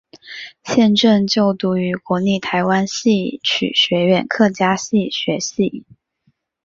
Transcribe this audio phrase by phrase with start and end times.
[0.63, 5.85] 现正就读于国立台湾戏曲学院客家戏学系。